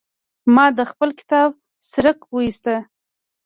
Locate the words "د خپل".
0.77-1.09